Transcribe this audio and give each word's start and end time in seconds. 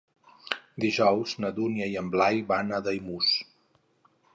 Dijous 0.85 1.35
na 1.45 1.53
Dúnia 1.59 1.91
i 1.93 2.01
en 2.03 2.11
Blai 2.17 2.43
van 2.53 2.77
a 2.79 2.85
Daimús. 2.89 3.33